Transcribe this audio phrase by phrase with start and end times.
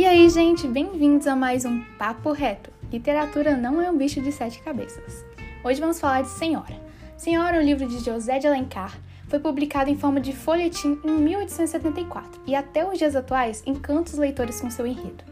[0.00, 2.70] E aí, gente, bem-vindos a mais um Papo Reto.
[2.90, 5.26] Literatura não é um bicho de sete cabeças.
[5.62, 6.74] Hoje vamos falar de Senhora.
[7.18, 11.10] Senhora é um livro de José de Alencar, foi publicado em forma de folhetim em
[11.10, 15.22] 1874 e até os dias atuais encanta os leitores com seu enredo.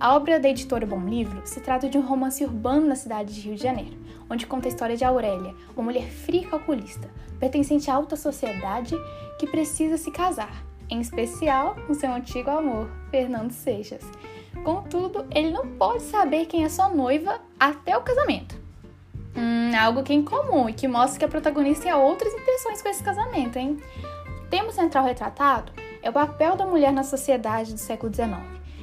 [0.00, 3.42] A obra da editora Bom Livro se trata de um romance urbano na cidade de
[3.42, 3.98] Rio de Janeiro,
[4.30, 8.96] onde conta a história de Aurélia, uma mulher fria e calculista, pertencente à alta sociedade
[9.38, 14.02] que precisa se casar em especial com seu antigo amor, Fernando Seixas.
[14.62, 18.56] Contudo, ele não pode saber quem é sua noiva até o casamento.
[19.36, 22.88] Hum, algo que é incomum e que mostra que a protagonista tem outras intenções com
[22.88, 23.78] esse casamento, hein?
[24.44, 28.38] O tema central retratado é o papel da mulher na sociedade do século XIX,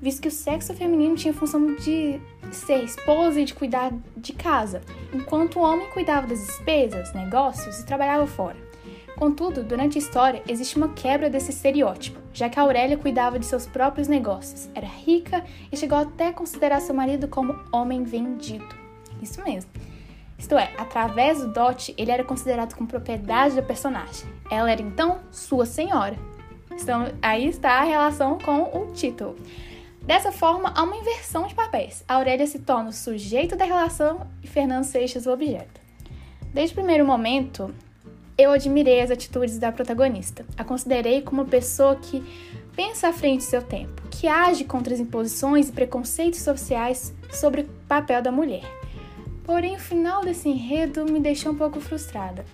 [0.00, 2.20] visto que o sexo feminino tinha a função de
[2.50, 4.82] ser esposa e de cuidar de casa,
[5.12, 8.71] enquanto o homem cuidava das despesas, negócios e trabalhava fora.
[9.16, 13.66] Contudo, durante a história, existe uma quebra desse estereótipo, já que Aurélia cuidava de seus
[13.66, 18.74] próprios negócios, era rica e chegou até a considerar seu marido como homem vendido.
[19.20, 19.70] Isso mesmo.
[20.38, 24.28] Isto é, através do dote, ele era considerado como propriedade da personagem.
[24.50, 26.16] Ela era então sua senhora.
[26.72, 29.36] Então, aí está a relação com o título.
[30.02, 32.04] Dessa forma, há uma inversão de papéis.
[32.08, 35.80] A Aurélia se torna o sujeito da relação e Fernando Seixas o objeto.
[36.52, 37.72] Desde o primeiro momento,
[38.36, 40.44] eu admirei as atitudes da protagonista.
[40.56, 42.22] A considerei como uma pessoa que
[42.74, 47.62] pensa à frente do seu tempo, que age contra as imposições e preconceitos sociais sobre
[47.62, 48.64] o papel da mulher.
[49.44, 52.44] Porém, o final desse enredo me deixou um pouco frustrada.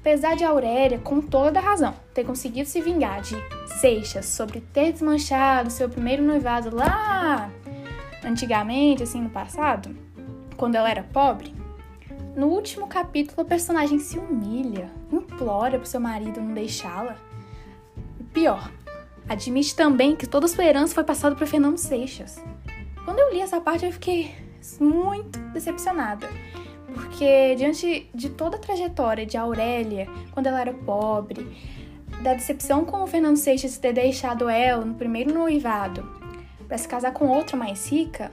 [0.00, 3.36] Apesar de Aurélia, com toda razão, ter conseguido se vingar de
[3.80, 7.50] Seixas sobre ter desmanchado seu primeiro noivado lá
[8.24, 9.94] antigamente, assim, no passado,
[10.56, 11.54] quando ela era pobre,
[12.36, 17.16] no último capítulo, a personagem se humilha, implora pro seu marido não deixá-la.
[18.32, 18.70] Pior,
[19.28, 22.42] admite também que toda sua herança foi passada para Fernando Seixas.
[23.04, 24.34] Quando eu li essa parte, eu fiquei
[24.80, 26.28] muito decepcionada.
[26.92, 31.46] Porque diante de toda a trajetória de Aurélia, quando ela era pobre,
[32.22, 36.02] da decepção com o Fernando Seixas ter deixado ela no primeiro noivado
[36.66, 38.30] para se casar com outra mais rica,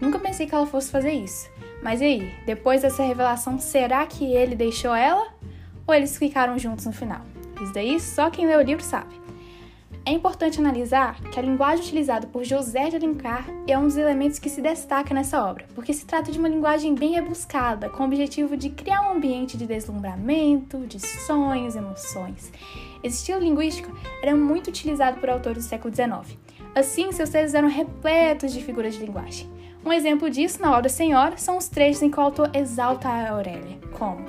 [0.00, 1.50] nunca pensei que ela fosse fazer isso.
[1.84, 5.28] Mas e aí, depois dessa revelação, será que ele deixou ela?
[5.86, 7.20] Ou eles ficaram juntos no final?
[7.62, 9.14] Isso daí só quem lê o livro sabe.
[10.06, 14.38] É importante analisar que a linguagem utilizada por José de Alencar é um dos elementos
[14.38, 18.06] que se destaca nessa obra, porque se trata de uma linguagem bem rebuscada, com o
[18.06, 22.50] objetivo de criar um ambiente de deslumbramento, de sonhos, emoções.
[23.02, 26.38] Esse estilo linguístico era muito utilizado por autores do século XIX.
[26.74, 29.53] Assim, seus textos eram repletos de figuras de linguagem.
[29.84, 33.30] Um exemplo disso na obra Senhora são os trechos em que o autor exalta a
[33.30, 34.24] Aurélia, como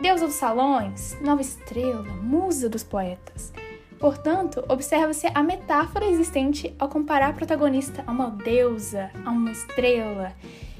[0.00, 3.52] deusa dos salões, nova estrela, musa dos poetas.
[4.00, 10.32] Portanto, observa-se a metáfora existente ao comparar a protagonista a uma deusa, a uma estrela,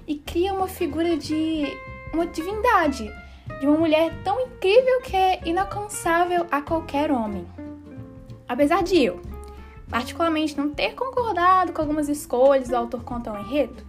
[0.08, 1.64] e cria uma figura de
[2.12, 3.08] uma divindade,
[3.60, 7.46] de uma mulher tão incrível que é inalcançável a qualquer homem.
[8.48, 9.20] Apesar de eu,
[9.88, 13.82] particularmente, não ter concordado com algumas escolhas do autor quanto ao enredo,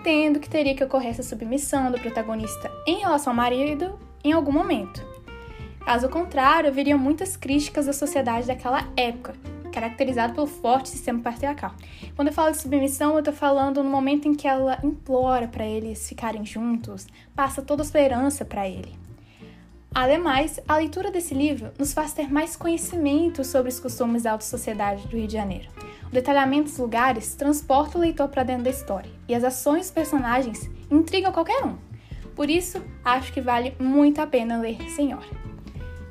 [0.00, 4.50] entendo que teria que ocorrer essa submissão do protagonista em relação ao marido em algum
[4.50, 5.04] momento.
[5.84, 9.34] Caso contrário, haveriam muitas críticas da sociedade daquela época,
[9.70, 11.74] caracterizada pelo forte sistema patriarcal.
[12.16, 15.66] Quando eu falo de submissão, eu estou falando no momento em que ela implora para
[15.66, 18.99] eles ficarem juntos, passa toda a esperança para ele.
[19.92, 24.44] Ademais, a leitura desse livro nos faz ter mais conhecimento sobre os costumes da alta
[24.44, 25.68] sociedade do Rio de Janeiro.
[26.06, 29.90] O detalhamento dos lugares transporta o leitor para dentro da história, e as ações dos
[29.90, 31.76] personagens intrigam qualquer um.
[32.36, 35.26] Por isso, acho que vale muito a pena ler Senhora.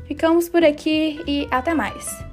[0.06, 2.29] Ficamos por aqui e até mais!